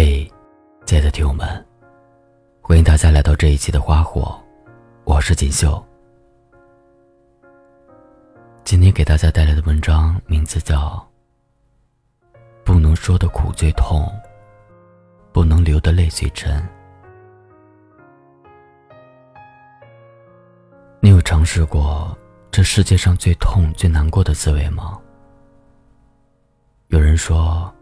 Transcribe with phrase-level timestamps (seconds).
[0.00, 0.32] 嘿，
[0.86, 1.66] 亲爱的听友们，
[2.62, 4.40] 欢迎大家来到这一期的花火，
[5.02, 5.84] 我是锦绣。
[8.62, 11.04] 今天给大家带来的文章名字叫
[12.64, 14.08] 《不能说的苦最痛，
[15.32, 16.48] 不能流的泪最真》。
[21.00, 22.16] 你有尝试过
[22.52, 24.96] 这世界上最痛、最难过的滋味吗？
[26.86, 27.74] 有人说。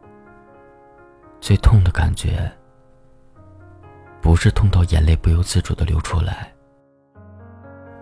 [1.47, 2.53] 最痛的感觉，
[4.21, 6.53] 不是痛到眼泪不由自主的流出来，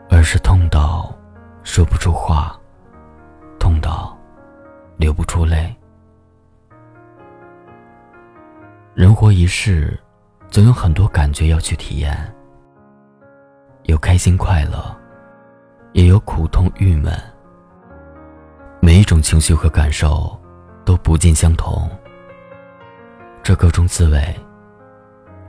[0.08, 1.14] 而是痛到
[1.62, 2.58] 说不出话，
[3.60, 4.16] 痛到
[4.96, 5.76] 流不出泪。
[8.94, 10.00] 人活一世，
[10.48, 12.16] 总有很多感觉要去体验，
[13.82, 14.82] 有开心快乐，
[15.92, 17.12] 也有苦痛郁闷。
[18.80, 20.34] 每一种情绪和感受
[20.82, 21.86] 都不尽相同。
[23.44, 24.34] 这各种滋味，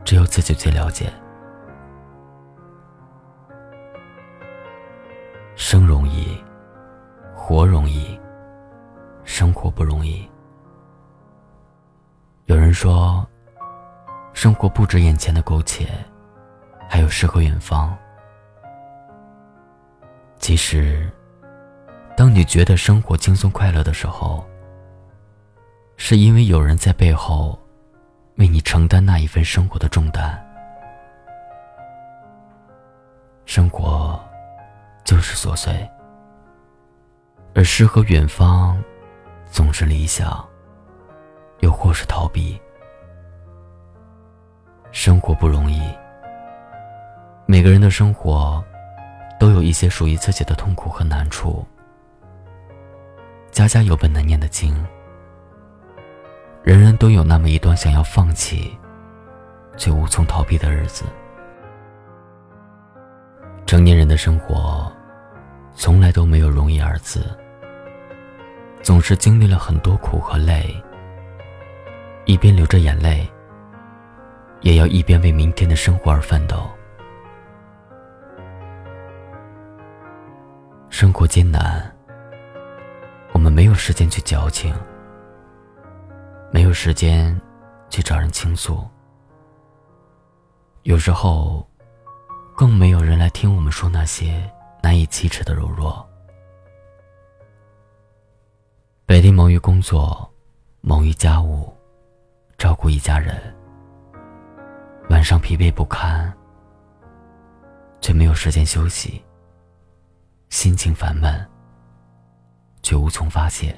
[0.04, 1.10] 只有自己最了解。
[5.56, 6.38] 生容易，
[7.34, 8.20] 活容易，
[9.24, 10.30] 生活不容易。
[12.48, 13.26] 有人说，
[14.34, 15.88] 生活不止眼前的苟且，
[16.90, 17.98] 还有诗和远方。
[20.38, 21.10] 其实，
[22.18, 24.46] 当你觉得生活轻松快乐的时候，
[25.96, 27.58] 是因为有人在背后。
[28.38, 30.38] 为你承担那一份生活的重担，
[33.46, 34.20] 生活
[35.06, 35.90] 就是琐碎，
[37.54, 38.82] 而诗和远方
[39.46, 40.46] 总是理想，
[41.62, 42.60] 又或是逃避。
[44.92, 45.82] 生活不容易，
[47.46, 48.64] 每个人的生活
[49.40, 51.66] 都有一些属于自己的痛苦和难处，
[53.52, 54.86] 家家有本难念的经。
[56.66, 58.76] 人人都有那么一段想要放弃，
[59.78, 61.06] 却无从逃避的日子。
[63.68, 64.92] 成年人的生活，
[65.76, 67.24] 从来都没有容易二字，
[68.82, 70.76] 总是经历了很多苦和累，
[72.26, 73.30] 一边流着眼泪，
[74.62, 76.68] 也要一边为明天的生活而奋斗。
[80.90, 81.96] 生活艰难，
[83.34, 84.74] 我们没有时间去矫情。
[86.56, 87.38] 没有时间
[87.90, 88.88] 去找人倾诉，
[90.84, 91.68] 有时候
[92.56, 94.50] 更没有人来听我们说那些
[94.82, 96.08] 难以启齿的柔弱。
[99.06, 100.34] 白天忙于工作，
[100.80, 101.76] 忙于家务，
[102.58, 103.36] 照顾一家人；
[105.10, 106.34] 晚上疲惫不堪，
[108.00, 109.22] 却没有时间休息，
[110.48, 111.46] 心情烦闷，
[112.82, 113.78] 却无从发泄。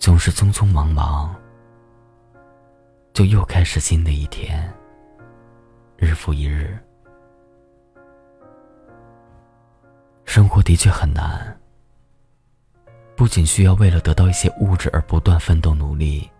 [0.00, 1.36] 总是匆匆忙忙，
[3.12, 4.72] 就又开始新的一天。
[5.98, 6.78] 日复一日，
[10.24, 11.54] 生活的确很难。
[13.14, 16.30] 不仅需要为了得到一些物质而不断奋斗努力，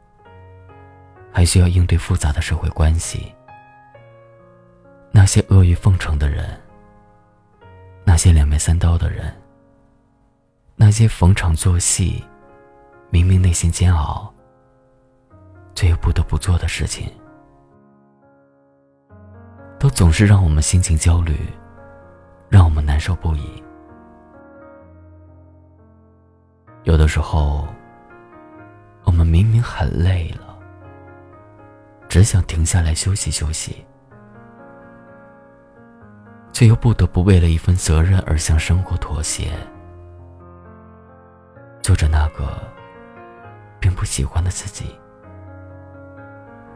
[1.30, 3.30] 还需要应对复杂的社会关系。
[5.12, 6.58] 那些阿谀奉承的人，
[8.04, 9.30] 那些两面三刀的人，
[10.76, 12.24] 那些逢场作戏。
[13.10, 14.32] 明明内心煎熬，
[15.74, 17.10] 却又不得不做的事情，
[19.80, 21.36] 都总是让我们心情焦虑，
[22.48, 23.60] 让我们难受不已。
[26.84, 27.66] 有的时候，
[29.02, 30.56] 我们明明很累了，
[32.08, 33.84] 只想停下来休息休息，
[36.52, 39.50] 却又不得不为了一份责任而向生活妥协，
[41.82, 42.56] 做着那个。
[43.80, 44.94] 并不喜欢的自己，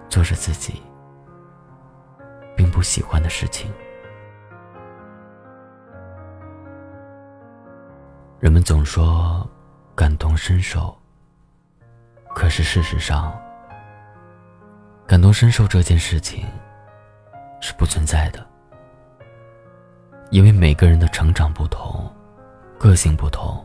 [0.08, 0.82] 做着自己
[2.56, 3.70] 并不喜欢的事情。
[8.40, 9.48] 人们总说
[9.94, 10.96] 感同身受，
[12.34, 13.38] 可是事实上，
[15.06, 16.46] 感同身受这件事情
[17.60, 18.46] 是不存在的，
[20.30, 22.10] 因为每个人的成长不同，
[22.78, 23.64] 个性不同，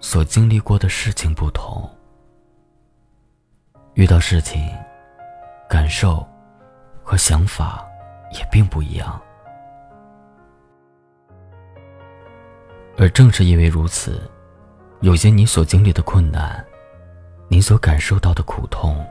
[0.00, 1.90] 所经历过的事情不同。
[3.96, 4.70] 遇到事情，
[5.66, 6.22] 感受
[7.02, 7.82] 和想法
[8.30, 9.18] 也并不一样，
[12.98, 14.30] 而正是因为如此，
[15.00, 16.62] 有些你所经历的困难，
[17.48, 19.02] 你所感受到的苦痛，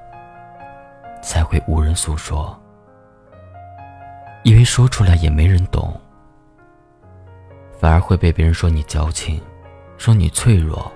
[1.20, 2.56] 才会无人诉说，
[4.44, 6.00] 因为说出来也没人懂，
[7.80, 9.42] 反而会被别人说你矫情，
[9.98, 10.92] 说你脆弱，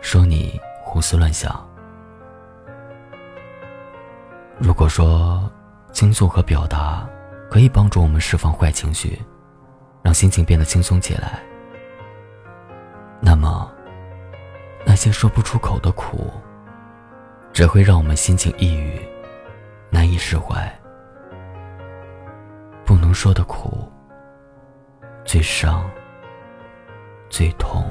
[0.00, 1.67] 说你胡思乱想。
[4.60, 5.50] 如果说
[5.92, 7.08] 倾诉和表达
[7.48, 9.18] 可以帮助我们释放坏情绪，
[10.02, 11.40] 让心情变得轻松起来，
[13.20, 13.70] 那么
[14.84, 16.30] 那些说不出口的苦，
[17.52, 19.00] 只会让我们心情抑郁，
[19.90, 20.70] 难以释怀。
[22.84, 23.90] 不能说的苦，
[25.24, 25.88] 最伤，
[27.30, 27.84] 最痛。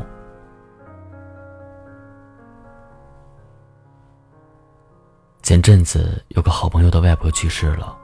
[5.48, 7.98] 前阵子有个好朋友的外婆去世了，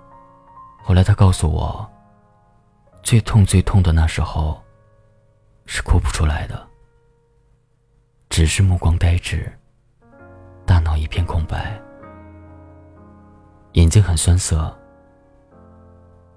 [0.82, 1.86] 后来他告诉我，
[3.04, 4.64] 最痛最痛的那时候，
[5.66, 6.66] 是哭不出来的，
[8.30, 9.52] 只是目光呆滞，
[10.66, 11.78] 大脑一片空白，
[13.74, 14.74] 眼睛很酸涩，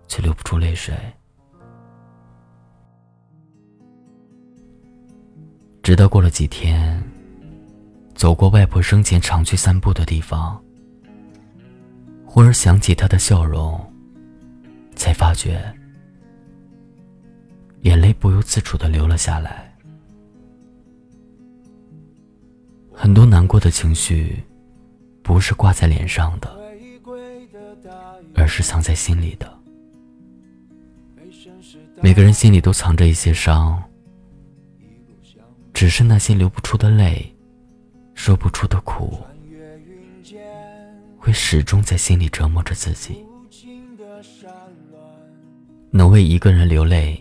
[0.09, 0.93] 却流不出泪水。
[5.85, 7.01] 直到过了几天，
[8.17, 10.61] 走过外婆生前常去散步的地方。
[12.37, 13.81] 忽而想起他的笑容，
[14.95, 15.59] 才发觉
[17.81, 19.75] 眼泪不由自主的流了下来。
[22.93, 24.45] 很多难过的情绪，
[25.23, 26.55] 不是挂在脸上的，
[28.35, 29.51] 而是藏在心里的。
[32.03, 33.83] 每个人心里都藏着一些伤，
[35.73, 37.35] 只是那些流不出的泪，
[38.13, 39.21] 说不出的苦。
[41.27, 43.27] 会始终在心里折磨着自己。
[45.91, 47.21] 能为一个人流泪，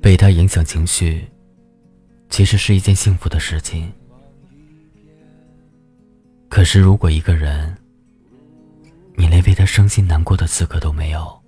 [0.00, 1.26] 被他影响情绪，
[2.30, 3.92] 其实是一件幸福的事情。
[6.48, 7.76] 可是，如果一个人，
[9.16, 11.42] 你连为他伤心难过的资格都没有，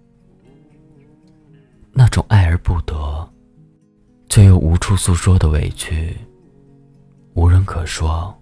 [1.93, 3.33] 那种爱而不得，
[4.29, 6.17] 却又无处诉说的委屈，
[7.35, 8.37] 无人可说，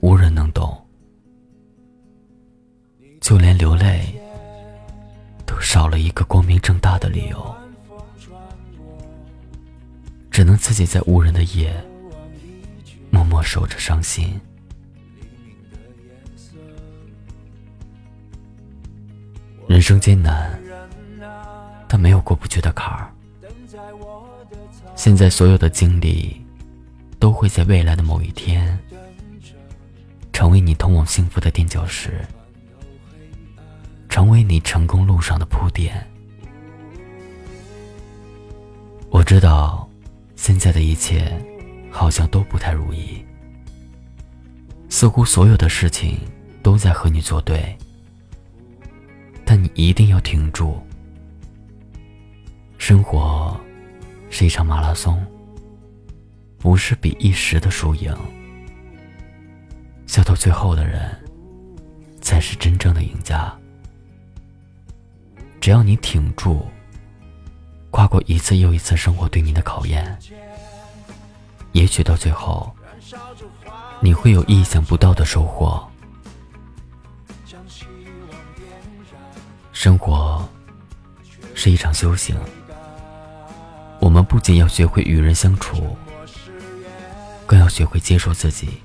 [0.00, 0.79] 无人能懂。
[3.20, 4.02] 就连流泪，
[5.46, 7.54] 都少了一个光明正大的理由，
[10.30, 11.72] 只能自己在无人的夜，
[13.10, 14.40] 默默守着伤心。
[19.68, 20.58] 人生艰难，
[21.86, 23.12] 但没有过不去的坎儿。
[24.96, 26.44] 现在所有的经历，
[27.20, 28.76] 都会在未来的某一天，
[30.32, 32.26] 成为你通往幸福的垫脚石。
[34.50, 36.04] 你成功路上的铺垫。
[39.08, 39.88] 我知道，
[40.34, 41.40] 现在的一切
[41.88, 43.24] 好像都不太如意，
[44.88, 46.18] 似乎所有的事情
[46.64, 47.78] 都在和你作对。
[49.44, 50.82] 但你一定要挺住。
[52.76, 53.58] 生活
[54.30, 55.24] 是一场马拉松，
[56.58, 58.12] 不是比一时的输赢。
[60.08, 61.16] 笑到最后的人，
[62.20, 63.56] 才是真正的赢家。
[65.60, 66.66] 只要你挺住，
[67.90, 70.18] 跨过一次又一次生活对你的考验，
[71.72, 72.74] 也许到最后，
[74.00, 75.86] 你会有意想不到的收获。
[79.70, 80.48] 生活
[81.54, 82.34] 是一场修行，
[84.00, 85.94] 我们不仅要学会与人相处，
[87.44, 88.80] 更要学会接受自己，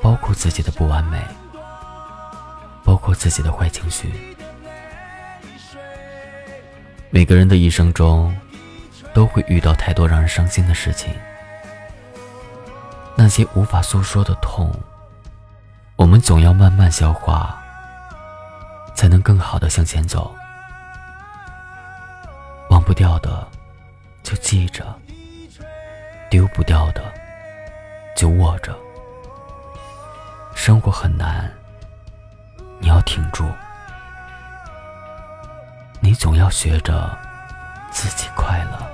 [0.00, 1.22] 包括自己的不完美，
[2.82, 4.10] 包括自己的坏情绪。
[7.14, 8.34] 每个人的一生中，
[9.12, 11.12] 都会遇到太多让人伤心的事情。
[13.14, 14.74] 那些无法诉说的痛，
[15.94, 17.62] 我们总要慢慢消化，
[18.94, 20.34] 才能更好的向前走。
[22.70, 23.46] 忘不掉的，
[24.22, 24.82] 就记着；
[26.30, 27.12] 丢不掉的，
[28.16, 28.74] 就握着。
[30.54, 31.52] 生活很难，
[32.80, 33.44] 你要挺住。
[36.04, 37.16] 你总要学着
[37.92, 38.92] 自己快乐。